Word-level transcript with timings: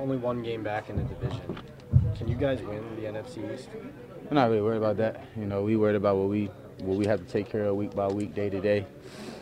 only 0.00 0.16
one 0.16 0.42
game 0.42 0.62
back 0.62 0.88
in 0.88 0.96
the 0.96 1.02
division. 1.02 1.58
Can 2.16 2.26
you 2.26 2.34
guys 2.34 2.60
win 2.62 2.82
the 2.96 3.02
NFC 3.02 3.54
East? 3.54 3.68
We're 4.24 4.34
not 4.34 4.48
really 4.48 4.62
worried 4.62 4.78
about 4.78 4.96
that. 4.96 5.24
You 5.36 5.44
know, 5.44 5.62
we 5.62 5.76
worried 5.76 5.96
about 5.96 6.16
what 6.16 6.28
we 6.28 6.46
what 6.78 6.96
we 6.96 7.06
have 7.06 7.20
to 7.20 7.26
take 7.30 7.50
care 7.50 7.66
of 7.66 7.76
week 7.76 7.94
by 7.94 8.06
week, 8.06 8.34
day 8.34 8.48
to 8.48 8.60
day. 8.60 8.86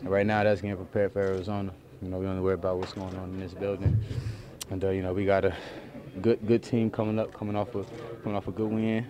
And 0.00 0.10
right 0.10 0.26
now, 0.26 0.42
that's 0.42 0.60
getting 0.60 0.76
prepared 0.76 1.12
for 1.12 1.20
Arizona. 1.20 1.72
You 2.02 2.08
know, 2.08 2.18
we 2.18 2.26
only 2.26 2.42
worry 2.42 2.54
about 2.54 2.78
what's 2.78 2.92
going 2.92 3.14
on 3.16 3.24
in 3.30 3.38
this 3.40 3.54
building. 3.54 4.02
And 4.70 4.82
uh, 4.82 4.90
you 4.90 5.02
know, 5.02 5.12
we 5.12 5.24
got 5.24 5.44
a 5.44 5.54
good 6.20 6.44
good 6.46 6.64
team 6.64 6.90
coming 6.90 7.18
up, 7.20 7.32
coming 7.32 7.54
off 7.54 7.74
a 7.76 7.84
coming 8.22 8.36
off 8.36 8.48
a 8.48 8.52
good 8.52 8.70
win. 8.70 9.06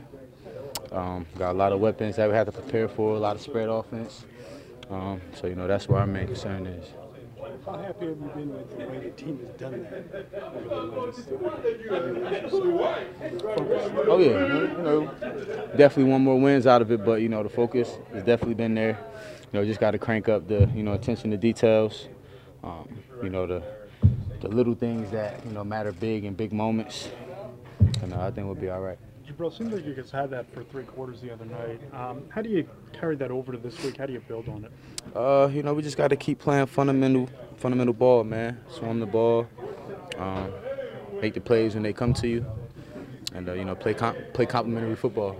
Um, 0.92 1.24
got 1.38 1.52
a 1.52 1.58
lot 1.58 1.72
of 1.72 1.80
weapons 1.80 2.16
that 2.16 2.28
we 2.28 2.34
have 2.34 2.46
to 2.46 2.52
prepare 2.52 2.88
for, 2.88 3.14
a 3.14 3.18
lot 3.18 3.36
of 3.36 3.40
spread 3.40 3.68
offense. 3.68 4.24
Um, 4.90 5.20
so 5.34 5.46
you 5.46 5.54
know, 5.54 5.66
that's 5.66 5.88
where 5.88 6.00
our 6.00 6.06
main 6.06 6.26
concern 6.26 6.66
is. 6.66 6.99
How 7.70 7.78
happy 7.78 8.06
have 8.06 8.18
you 8.18 8.30
been 8.34 8.52
with 8.52 8.76
the 8.76 8.84
way 8.86 8.98
the 8.98 9.10
team 9.10 9.38
has 9.38 9.60
done 9.60 9.86
that 9.90 10.26
over 10.56 10.68
the 10.68 10.82
last 11.00 11.28
Oh 14.08 14.18
yeah, 14.18 14.44
you 14.54 14.82
know, 14.82 15.06
definitely 15.76 16.10
one 16.10 16.22
more 16.22 16.40
wins 16.40 16.66
out 16.66 16.82
of 16.82 16.90
it, 16.90 17.04
but 17.04 17.20
you 17.20 17.28
know 17.28 17.44
the 17.44 17.48
focus 17.48 17.96
has 18.12 18.24
definitely 18.24 18.54
been 18.54 18.74
there. 18.74 18.98
You 19.52 19.60
know, 19.60 19.64
just 19.64 19.78
got 19.78 19.92
to 19.92 19.98
crank 19.98 20.28
up 20.28 20.48
the 20.48 20.68
you 20.74 20.82
know 20.82 20.94
attention 20.94 21.30
to 21.30 21.36
details. 21.36 22.08
Um, 22.64 22.88
you 23.22 23.30
know 23.30 23.46
the 23.46 23.62
the 24.40 24.48
little 24.48 24.74
things 24.74 25.12
that 25.12 25.44
you 25.46 25.52
know 25.52 25.62
matter 25.62 25.92
big 25.92 26.24
in 26.24 26.34
big 26.34 26.52
moments, 26.52 27.08
and 28.02 28.12
uh, 28.12 28.26
I 28.26 28.30
think 28.32 28.46
we'll 28.46 28.56
be 28.56 28.68
all 28.68 28.80
right. 28.80 28.98
Jabrill, 29.30 29.56
seems 29.56 29.72
like 29.72 29.84
you 29.84 29.94
guys 29.94 30.10
had 30.10 30.30
that 30.30 30.52
for 30.52 30.64
three 30.64 30.82
quarters 30.84 31.20
the 31.20 31.32
other 31.32 31.44
night. 31.44 31.80
Um, 31.94 32.24
how 32.30 32.42
do 32.42 32.48
you 32.48 32.68
carry 32.92 33.16
that 33.16 33.30
over 33.30 33.52
to 33.52 33.58
this 33.58 33.80
week? 33.84 33.96
How 33.98 34.06
do 34.06 34.12
you 34.12 34.20
build 34.20 34.48
on 34.48 34.64
it? 34.64 35.16
Uh, 35.16 35.48
you 35.52 35.62
know, 35.62 35.72
we 35.72 35.82
just 35.82 35.96
got 35.96 36.08
to 36.08 36.16
keep 36.16 36.38
playing 36.38 36.66
fundamental, 36.66 37.28
fundamental 37.56 37.94
ball, 37.94 38.24
man. 38.24 38.60
Swarm 38.68 38.98
the 38.98 39.06
ball, 39.06 39.46
um, 40.18 40.52
make 41.20 41.34
the 41.34 41.40
plays 41.40 41.74
when 41.74 41.82
they 41.82 41.92
come 41.92 42.12
to 42.14 42.28
you, 42.28 42.44
and 43.34 43.48
uh, 43.48 43.52
you 43.52 43.64
know, 43.64 43.74
play 43.74 43.94
com- 43.94 44.16
play 44.32 44.46
complementary 44.46 44.96
football. 44.96 45.32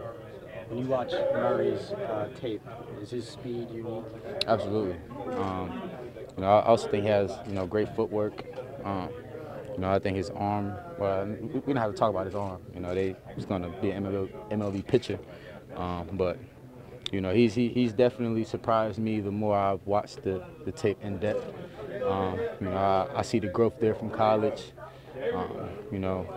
When 0.69 0.79
you 0.79 0.87
watch 0.87 1.11
Murray's 1.11 1.91
uh, 1.91 2.29
tape, 2.41 2.63
is 3.03 3.11
his 3.11 3.29
speed 3.29 3.71
unique? 3.71 4.05
Absolutely. 4.47 4.97
Um, 5.35 5.91
you 6.37 6.43
know, 6.43 6.59
I 6.59 6.63
also 6.63 6.87
think 6.89 7.03
he 7.03 7.11
has 7.11 7.37
you 7.47 7.55
know 7.55 7.67
great 7.67 7.95
footwork. 7.97 8.45
Um, 8.85 9.09
you 9.81 9.87
know, 9.87 9.95
I 9.95 9.99
think 9.99 10.19
his 10.19 10.29
arm. 10.29 10.75
Well, 10.99 11.25
we 11.25 11.59
don't 11.59 11.77
have 11.77 11.93
to 11.93 11.97
talk 11.97 12.11
about 12.11 12.27
his 12.27 12.35
arm. 12.35 12.61
You 12.75 12.81
know, 12.81 12.95
they 12.95 13.17
he's 13.35 13.47
going 13.47 13.63
to 13.63 13.71
be 13.81 13.91
an 13.93 14.05
MLB, 14.05 14.51
MLB 14.51 14.87
pitcher, 14.87 15.19
um, 15.75 16.07
but 16.13 16.37
you 17.11 17.23
know, 17.23 17.33
he's 17.33 17.55
he, 17.55 17.69
he's 17.69 17.95
definitely 17.95 18.45
surprised 18.45 18.99
me 18.99 19.21
the 19.21 19.31
more 19.31 19.57
I've 19.57 19.81
watched 19.87 20.23
the, 20.23 20.45
the 20.67 20.73
tape 20.73 20.99
in 21.03 21.17
depth. 21.17 21.47
Um, 22.07 22.39
you 22.61 22.69
know, 22.69 22.77
I, 22.77 23.21
I, 23.21 23.23
see 23.23 23.39
the 23.39 23.47
growth 23.47 23.81
there 23.81 23.95
from 23.95 24.11
college. 24.11 24.73
Um, 25.35 25.71
you 25.91 25.99
know, 25.99 26.29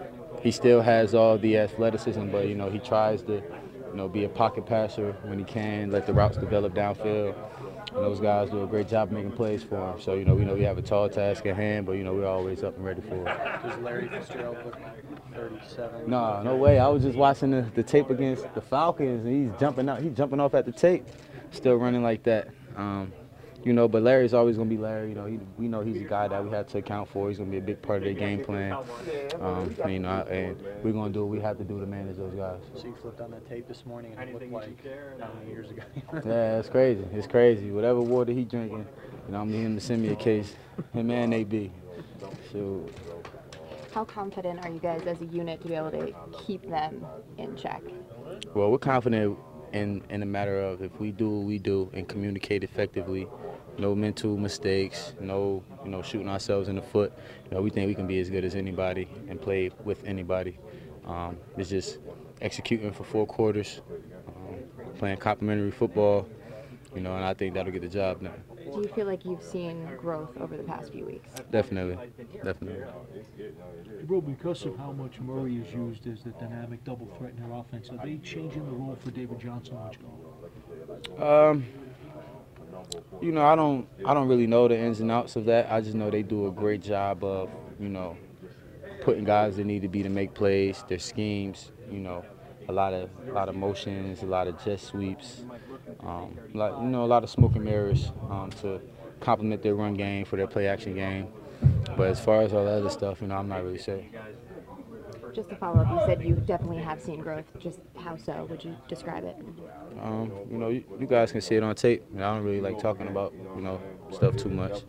he 0.42 0.50
still 0.50 0.82
has 0.82 1.14
all 1.14 1.38
the 1.38 1.58
athleticism, 1.58 2.30
but 2.30 2.48
you 2.48 2.56
know, 2.56 2.70
he 2.70 2.80
tries 2.80 3.24
to, 3.24 3.34
you 3.34 3.94
know, 3.94 4.08
be 4.08 4.24
a 4.24 4.30
pocket 4.30 4.66
passer 4.66 5.18
when 5.24 5.38
he 5.38 5.44
can, 5.44 5.92
let 5.92 6.08
the 6.08 6.14
routes 6.14 6.38
develop 6.38 6.74
downfield. 6.74 7.36
And 7.96 8.04
those 8.04 8.20
guys 8.20 8.50
do 8.50 8.64
a 8.64 8.68
great 8.68 8.88
job 8.88 9.12
making 9.12 9.34
plays 9.34 9.64
for 9.64 9.76
him. 9.78 10.02
So, 10.02 10.16
you 10.16 10.26
know, 10.26 10.34
we 10.34 10.46
know 10.46 10.56
we 10.56 10.64
have 10.64 10.78
a 10.78 10.82
tall 10.82 11.10
task 11.10 11.46
at 11.46 11.56
hand, 11.56 11.86
but, 11.86 11.94
you 11.94 12.04
know, 12.04 12.14
we're 12.14 12.26
always 12.26 12.64
up 12.64 12.76
and 12.76 12.84
ready 12.86 13.02
for 13.02 13.16
it. 13.16 13.26
Does 13.64 13.78
Larry 13.80 14.08
Fitzgerald 14.08 14.58
look 14.66 14.78
37? 15.36 16.10
No, 16.10 16.42
no 16.42 16.56
way. 16.56 16.80
I 16.80 16.88
was 16.88 17.04
just 17.04 17.18
watching 17.18 17.52
the, 17.52 17.62
the 17.76 17.84
tape 17.84 18.10
against 18.10 18.52
the 18.56 18.62
Falcons, 18.62 19.26
and 19.26 19.52
he's 19.52 19.60
jumping 19.60 19.88
out. 19.90 20.02
He's 20.02 20.14
jumping 20.14 20.40
off 20.40 20.56
at 20.56 20.66
the 20.66 20.72
tape, 20.72 21.06
still 21.52 21.76
running 21.76 22.02
like 22.02 22.24
that. 22.24 22.48
Um, 22.76 23.14
you 23.64 23.73
know, 23.73 23.88
but 23.88 24.03
Larry's 24.03 24.33
always 24.33 24.58
going 24.58 24.69
to 24.69 24.75
be 24.75 24.81
Larry. 24.81 25.09
You 25.09 25.16
know, 25.16 25.25
he, 25.25 25.39
we 25.58 25.67
know 25.67 25.81
he's 25.81 26.02
a 26.02 26.06
guy 26.06 26.28
that 26.28 26.44
we 26.44 26.52
have 26.52 26.67
to 26.67 26.80
account 26.80 27.09
for. 27.09 27.30
He's 27.30 27.38
going 27.38 27.50
to 27.50 27.52
be 27.52 27.59
a 27.59 27.66
big 27.66 27.81
part 27.81 28.00
of 28.00 28.03
their 28.03 28.14
game 28.14 28.44
plan. 28.44 28.73
Um, 29.39 29.75
and, 29.83 29.94
you 29.94 30.00
know, 30.00 30.23
and 30.23 30.58
we're 30.83 30.92
going 30.92 31.11
to 31.11 31.19
do 31.19 31.25
what 31.25 31.36
we 31.36 31.42
have 31.42 31.58
to 31.58 31.64
do 31.64 31.80
to 31.80 31.86
manage 31.86 32.17
those 32.17 32.34
guys. 32.34 32.59
So 32.75 32.88
you 32.88 32.95
flipped 33.02 33.22
on 33.22 33.31
that 33.31 33.47
tape 33.47 33.67
this 33.67 33.86
morning 33.86 34.16
and 34.17 34.30
it 34.30 34.34
looked 34.34 34.52
like 34.52 34.86
how 35.19 35.30
many 35.39 35.52
years 35.52 35.69
ago? 35.72 35.84
yeah, 36.25 36.59
it's 36.59 36.69
crazy. 36.69 37.06
It's 37.13 37.28
crazy. 37.28 37.72
Whatever 37.72 38.02
water 38.02 38.34
he 38.34 38.44
drinking, 38.44 38.85
you 39.28 39.31
know, 39.31 39.41
I'm 39.41 39.52
mean 39.52 39.66
him 39.66 39.75
to 39.75 39.81
send 39.81 40.02
me 40.02 40.09
a 40.09 40.16
case. 40.16 40.56
Him 40.94 41.09
and 41.12 41.34
AB. 41.34 41.72
So. 42.52 42.85
How 43.94 44.03
confident 44.03 44.66
are 44.66 44.72
you 44.72 44.79
guys 44.79 45.03
as 45.06 45.22
a 45.22 45.25
unit 45.25 45.62
to 45.62 45.68
be 45.68 45.75
able 45.75 45.91
to 45.91 46.13
keep 46.46 46.68
them 46.68 47.06
in 47.38 47.56
check? 47.56 47.84
Well, 48.56 48.72
we're 48.72 48.79
confident 48.79 49.38
in 49.73 50.03
in 50.09 50.19
the 50.19 50.25
matter 50.25 50.61
of 50.61 50.81
if 50.81 51.00
we 51.00 51.11
do 51.11 51.29
what 51.29 51.45
we 51.45 51.57
do 51.57 51.89
and 51.94 52.07
communicate 52.07 52.63
effectively, 52.63 53.28
no 53.78 53.95
mental 53.95 54.38
mistakes, 54.38 55.13
no 55.19 55.63
you 55.84 55.89
know 55.89 56.01
shooting 56.01 56.29
ourselves 56.29 56.69
in 56.69 56.75
the 56.75 56.81
foot. 56.81 57.11
You 57.45 57.56
know, 57.56 57.61
we 57.61 57.69
think 57.69 57.88
we 57.88 57.95
can 57.95 58.07
be 58.07 58.19
as 58.19 58.29
good 58.29 58.45
as 58.45 58.56
anybody 58.56 59.07
and 59.28 59.41
play 59.41 59.72
with 59.84 60.06
anybody. 60.06 60.57
Um, 61.06 61.38
it's 61.57 61.69
just 61.69 61.97
executing 62.41 62.91
for 62.94 63.03
four 63.03 63.25
quarters, 63.25 63.81
um, 64.28 64.57
playing 64.97 65.17
complementary 65.17 65.72
football, 65.72 66.28
you 66.96 67.02
know, 67.02 67.16
and 67.16 67.26
I 67.26 67.34
think 67.34 67.54
that'll 67.54 67.72
get 67.72 67.81
the 67.81 67.88
job 67.88 68.22
done. 68.22 68.44
Do 68.72 68.81
you 68.81 68.88
feel 68.90 69.06
like 69.06 69.26
you've 69.26 69.44
seen 69.44 69.88
growth 69.98 70.38
over 70.38 70.58
the 70.58 70.64
past 70.64 70.92
few 70.92 71.06
weeks? 71.06 71.28
Definitely, 71.52 71.98
definitely. 72.44 72.84
Bro, 74.04 74.22
because 74.22 74.66
of 74.66 74.78
how 74.78 74.92
much 74.92 75.20
Murray 75.20 75.58
is 75.58 75.74
used 75.74 76.08
as 76.08 76.24
the 76.24 76.32
dynamic 76.32 76.84
double 76.84 77.08
threat 77.18 77.34
in 77.38 77.48
their 77.48 77.58
offense, 77.58 77.90
are 77.90 78.06
they 78.06 78.18
changing 78.18 78.66
the 78.66 78.72
role 78.72 78.98
for 79.03 79.12
David 79.12 79.40
Johnson 79.40 79.76
much? 79.76 79.98
Um, 81.22 81.66
you 83.22 83.32
know, 83.32 83.46
I 83.46 83.56
don't, 83.56 83.88
I 84.06 84.14
don't 84.14 84.28
really 84.28 84.48
know 84.48 84.68
the 84.68 84.78
ins 84.78 85.00
and 85.00 85.12
outs 85.12 85.36
of 85.36 85.46
that. 85.46 85.72
I 85.72 85.82
just 85.82 85.96
know 85.96 86.09
they 86.09 86.24
do 86.24 86.48
a 86.48 86.52
great 86.52 86.82
job 86.82 87.24
of, 87.24 87.50
you 87.80 87.90
know, 87.90 88.18
putting 89.02 89.24
guys 89.24 89.58
that 89.58 89.66
need 89.66 89.82
to 89.82 89.88
be 89.88 90.03
to 90.03 90.09
make 90.09 90.34
plays, 90.34 90.84
their 90.88 91.00
schemes, 91.00 91.72
you 91.92 92.00
know, 92.00 92.26
a 92.68 92.72
lot 92.72 92.94
of, 92.94 93.09
a 93.28 93.31
lot 93.31 93.50
of 93.50 93.56
motions, 93.56 94.24
a 94.24 94.25
lot 94.25 94.47
of 94.47 94.63
jet 94.63 94.79
sweeps, 94.79 95.44
um, 96.01 96.38
like 96.53 96.74
you 96.79 96.88
know, 96.88 97.03
a 97.03 97.07
lot 97.07 97.24
of 97.24 97.29
smoke 97.29 97.56
and 97.56 97.66
mirrors 97.66 98.12
um, 98.29 98.50
to 98.62 98.81
complement 99.19 99.62
their 99.63 99.75
run 99.75 99.94
game 99.94 100.25
for 100.25 100.35
their 100.35 100.47
play 100.47 100.68
action 100.68 100.96
game. 100.96 101.28
But 101.96 102.07
as 102.07 102.19
far 102.19 102.41
as 102.41 102.53
all 102.53 102.66
the 102.66 102.72
other 102.72 102.90
stuff, 102.90 103.22
you 103.22 103.28
know, 103.28 103.35
I'm 103.35 103.47
not 103.47 103.63
really 103.63 103.79
sure. 103.79 104.02
Just 105.34 105.50
to 105.50 105.56
follow 105.56 105.81
up, 105.81 105.90
you 105.90 106.00
said 106.06 106.23
you 106.23 106.35
definitely 106.35 106.84
have 106.84 107.02
seen 107.02 107.19
growth. 107.19 107.46
Just 107.59 107.79
how 107.97 108.16
so? 108.16 108.46
Would 108.50 108.63
you 108.63 108.75
describe 108.88 109.23
it? 109.23 109.35
Um, 110.00 110.31
you 110.52 110.57
know, 110.57 110.69
you, 110.69 110.84
you, 111.00 111.07
guys 111.07 111.31
can 111.31 111.41
see 111.41 111.56
it 111.56 111.63
on 111.63 111.73
tape. 111.73 112.03
I 112.16 112.19
don't 112.19 112.44
really 112.44 112.62
like 112.62 112.78
talking 112.78 113.07
about 113.07 113.34
you 113.56 113.62
know 113.62 113.81
stuff 114.12 114.35
too 114.35 114.50
much, 114.50 114.84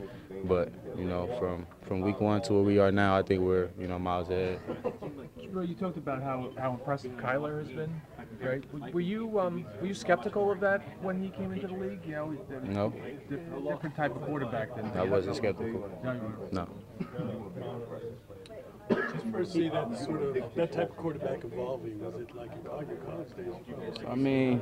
but 0.44 0.70
you 0.98 1.04
know, 1.04 1.34
from 1.38 1.66
from 1.82 2.02
week 2.02 2.20
one 2.20 2.42
to 2.42 2.52
where 2.52 2.62
we 2.62 2.78
are 2.78 2.92
now, 2.92 3.16
I 3.16 3.22
think 3.22 3.40
we're 3.40 3.70
you 3.78 3.86
know 3.86 3.98
miles 3.98 4.28
ahead. 4.28 4.60
You 5.62 5.74
talked 5.74 5.96
about 5.96 6.22
how, 6.22 6.50
how 6.58 6.72
impressive 6.72 7.12
Kyler 7.12 7.58
has 7.60 7.68
been, 7.68 8.00
right? 8.40 8.92
Were 8.92 9.00
you 9.00 9.38
um, 9.38 9.64
were 9.80 9.86
you 9.86 9.94
skeptical 9.94 10.50
of 10.50 10.60
that 10.60 10.82
when 11.00 11.22
he 11.22 11.28
came 11.30 11.52
into 11.52 11.66
the 11.68 11.74
league? 11.74 12.00
You 12.06 12.14
know, 12.14 12.36
no. 12.64 12.92
Different 13.68 13.94
type 13.96 14.16
of 14.16 14.22
quarterback 14.22 14.74
than. 14.74 14.86
I 14.96 15.04
wasn't 15.04 15.36
skeptical. 15.36 15.88
No. 16.50 16.68
Just 18.90 19.26
first 19.32 19.52
see 19.52 19.68
that 19.68 19.98
sort 19.98 20.22
of 20.22 20.54
that 20.54 20.72
type 20.72 20.90
of 20.90 20.96
quarterback 20.96 21.42
evolving, 21.44 21.98
was 22.04 22.20
it 22.20 22.34
like 22.36 22.50
in 22.52 22.62
college 22.62 23.36
days? 23.36 24.04
I 24.08 24.14
mean, 24.14 24.60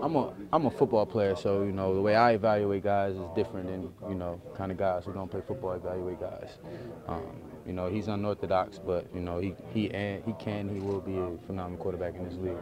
I'm 0.00 0.16
a 0.16 0.32
I'm 0.52 0.66
a 0.66 0.70
football 0.70 1.04
player, 1.04 1.36
so 1.36 1.62
you 1.62 1.72
know 1.72 1.94
the 1.94 2.00
way 2.00 2.16
I 2.16 2.32
evaluate 2.32 2.82
guys 2.82 3.14
is 3.14 3.28
different 3.34 3.66
than 3.66 3.92
you 4.08 4.14
know 4.14 4.40
kind 4.56 4.72
of 4.72 4.78
guys 4.78 5.04
who 5.04 5.12
don't 5.12 5.30
play 5.30 5.42
football 5.46 5.72
evaluate 5.72 6.20
guys. 6.20 6.58
Um, 7.06 7.42
you 7.66 7.72
know 7.72 7.88
he's 7.88 8.08
unorthodox, 8.08 8.78
but 8.78 9.06
you 9.14 9.20
know 9.20 9.38
he 9.38 9.54
he 9.74 9.90
and 9.90 10.24
he 10.24 10.32
can 10.34 10.68
he 10.68 10.80
will 10.80 11.00
be 11.00 11.18
a 11.18 11.30
phenomenal 11.46 11.78
quarterback 11.78 12.14
in 12.14 12.24
this 12.24 12.34
league. 12.34 12.56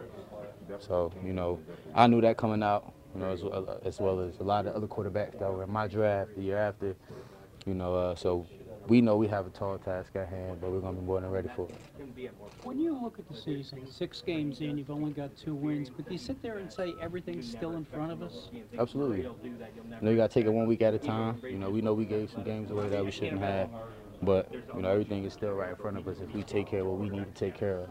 So 0.79 1.11
you 1.25 1.33
know 1.33 1.59
I 1.95 2.07
knew 2.07 2.21
that 2.21 2.37
coming 2.37 2.63
out. 2.63 2.93
You 3.13 3.21
know 3.21 3.29
as 3.29 3.43
well, 3.43 3.79
as 3.83 3.99
well 3.99 4.19
as 4.19 4.39
a 4.39 4.43
lot 4.43 4.65
of 4.67 4.75
other 4.75 4.87
quarterbacks 4.87 5.39
that 5.39 5.51
were 5.51 5.63
in 5.63 5.71
my 5.71 5.87
draft 5.87 6.35
the 6.35 6.41
year 6.41 6.57
after. 6.57 6.95
You 7.65 7.75
know 7.75 7.95
uh, 7.95 8.15
so 8.15 8.45
we 8.87 9.01
know 9.01 9.15
we 9.17 9.27
have 9.27 9.47
a 9.47 9.49
tall 9.49 9.77
task 9.77 10.15
at 10.15 10.27
hand, 10.27 10.59
but 10.61 10.71
we're 10.71 10.79
going 10.79 10.95
to 10.95 11.01
be 11.01 11.05
more 11.05 11.21
than 11.21 11.29
ready 11.29 11.49
for 11.55 11.67
it. 11.67 12.31
When 12.63 12.79
you 12.79 12.97
look 13.01 13.19
at 13.19 13.27
the 13.27 13.35
season, 13.35 13.89
six 13.89 14.21
games 14.21 14.61
in, 14.61 14.77
you've 14.77 14.91
only 14.91 15.11
got 15.11 15.35
two 15.35 15.55
wins, 15.55 15.89
but 15.89 16.07
do 16.07 16.13
you 16.13 16.17
sit 16.17 16.41
there 16.41 16.57
and 16.57 16.71
say 16.71 16.93
everything's 17.01 17.49
still 17.49 17.71
in 17.71 17.85
front 17.85 18.11
of 18.11 18.21
us? 18.21 18.49
Absolutely. 18.77 19.21
You 19.21 19.35
know, 20.01 20.11
you 20.11 20.17
got 20.17 20.29
to 20.29 20.33
take 20.33 20.45
it 20.45 20.53
one 20.53 20.67
week 20.67 20.81
at 20.81 20.93
a 20.93 20.99
time. 20.99 21.39
You 21.43 21.57
know, 21.57 21.69
we 21.69 21.81
know 21.81 21.93
we 21.93 22.05
gave 22.05 22.29
some 22.31 22.43
games 22.43 22.71
away 22.71 22.89
that 22.89 23.03
we 23.03 23.11
shouldn't 23.11 23.41
have, 23.41 23.69
but, 24.21 24.51
you 24.75 24.81
know, 24.81 24.89
everything 24.89 25.25
is 25.25 25.33
still 25.33 25.53
right 25.53 25.69
in 25.69 25.75
front 25.75 25.97
of 25.97 26.07
us 26.07 26.17
if 26.21 26.33
we 26.33 26.43
take 26.43 26.67
care 26.67 26.81
of 26.81 26.87
what 26.87 26.99
we 26.99 27.09
need 27.09 27.25
to 27.25 27.39
take 27.39 27.55
care 27.55 27.79
of. 27.79 27.89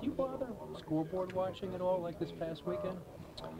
Do 0.00 0.06
you 0.06 0.12
bother 0.12 0.46
scoreboard 0.78 1.32
watching 1.32 1.74
at 1.74 1.80
all 1.80 2.00
like 2.00 2.18
this 2.18 2.32
past 2.32 2.66
weekend? 2.66 2.98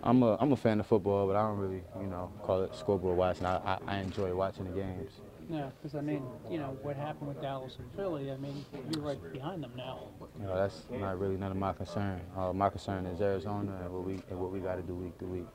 I'm 0.03 0.23
a, 0.23 0.37
I'm 0.39 0.53
a 0.53 0.57
fan 0.57 0.79
of 0.79 0.87
football, 0.87 1.27
but 1.27 1.35
I 1.37 1.43
don't 1.43 1.59
really, 1.59 1.83
you 2.01 2.07
know, 2.07 2.31
call 2.43 2.63
it 2.63 2.75
scoreboard 2.77 3.17
watching. 3.17 3.47
I, 3.47 3.57
I, 3.57 3.79
I 3.87 3.99
enjoy 3.99 4.35
watching 4.35 4.65
the 4.65 4.71
games. 4.71 5.11
Yeah, 5.49 5.71
because 5.83 5.95
I 5.97 6.01
mean, 6.01 6.23
you 6.51 6.59
know, 6.59 6.77
what 6.83 6.97
happened 6.97 7.29
with 7.29 7.41
Dallas 7.43 7.77
and 7.79 7.89
Philly, 7.95 8.31
I 8.31 8.37
mean, 8.37 8.65
you're 8.91 9.03
right 9.05 9.33
behind 9.33 9.63
them 9.63 9.73
now. 9.77 10.09
You 10.41 10.47
know, 10.47 10.55
that's 10.57 10.83
not 10.91 11.19
really 11.19 11.37
none 11.37 11.51
of 11.51 11.57
my 11.57 11.73
concern. 11.73 12.21
Uh, 12.37 12.53
my 12.53 12.69
concern 12.71 13.07
is 13.07 13.21
Arizona 13.21 13.73
and 13.85 13.93
what 13.93 14.05
we 14.05 14.15
and 14.31 14.39
what 14.39 14.51
we 14.51 14.61
got 14.61 14.77
to 14.77 14.83
do 14.83 14.95
week 14.95 15.19
to 15.19 15.27
week. 15.27 15.47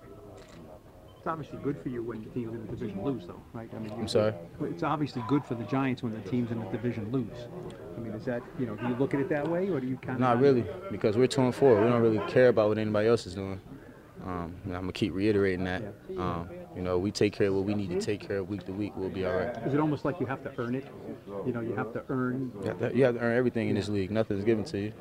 It's 1.18 1.25
obviously 1.25 1.57
good 1.63 1.81
for 1.81 1.89
you 1.89 2.04
when 2.04 2.24
the 2.24 2.30
teams 2.30 2.54
in 2.54 2.62
the 2.66 2.72
division 2.72 3.04
lose, 3.04 3.25
though, 3.25 3.42
right? 3.54 3.69
I 3.75 3.80
mean, 3.80 3.92
you- 3.92 3.98
I'm 4.01 4.07
sorry? 4.07 4.34
It's 4.62 4.84
obviously 4.84 5.24
good 5.28 5.44
for 5.44 5.56
the 5.56 5.63
Giants 5.63 6.04
when 6.04 6.13
the 6.13 6.30
teams 6.30 6.51
in 6.51 6.60
the 6.60 6.66
division 6.68 7.12
lose. 7.12 7.48
I 7.95 8.00
mean, 8.00 8.13
is 8.13 8.24
that, 8.25 8.44
you 8.60 8.68
know, 8.68 8.75
do 8.75 8.88
you 8.88 8.95
look 8.95 9.13
at 9.16 9.19
it 9.19 9.30
that 9.30 9.48
way, 9.48 9.68
or 9.69 9.80
do 9.80 9.88
you 9.88 9.98
kind 9.98 10.16
of? 10.16 10.19
Not 10.19 10.40
really, 10.40 10.63
because 10.92 11.18
we're 11.18 11.28
two 11.28 11.42
and 11.42 11.54
four. 11.56 11.81
We 11.81 11.90
don't 11.90 12.01
really 12.01 12.19
care 12.31 12.50
about 12.50 12.69
what 12.69 12.78
anybody 12.78 13.07
else 13.10 13.25
is 13.25 13.33
doing. 13.36 13.60
Um, 14.28 14.54
I'm 14.66 14.72
gonna 14.72 14.92
keep 14.92 15.14
reiterating 15.14 15.64
that. 15.64 15.82
Um, 16.18 16.50
you 16.76 16.82
know, 16.82 17.00
we 17.00 17.12
take 17.12 17.32
care 17.32 17.48
of 17.48 17.54
what 17.54 17.64
we 17.64 17.74
need 17.74 17.90
to 17.92 18.02
take 18.02 18.20
care 18.20 18.40
of 18.40 18.50
week 18.50 18.66
to 18.66 18.74
week. 18.74 18.92
We'll 18.98 19.10
be 19.10 19.26
all 19.26 19.34
right. 19.34 19.56
Is 19.66 19.74
it 19.74 19.80
almost 19.80 20.04
like 20.04 20.20
you 20.20 20.26
have 20.26 20.44
to 20.44 20.52
earn 20.58 20.76
it? 20.76 20.86
You 21.46 21.54
know, 21.54 21.62
you 21.62 21.74
have 21.76 21.94
to 21.94 22.04
earn. 22.10 22.52
You 22.62 22.68
have 22.68 22.80
to, 22.80 22.98
you 22.98 23.04
have 23.06 23.16
to 23.16 23.22
earn 23.22 23.38
everything 23.38 23.70
in 23.70 23.76
this 23.76 23.88
league. 23.88 24.12
Nothing's 24.12 24.44
given 24.44 24.66
to 24.66 24.80
you. 24.80 24.94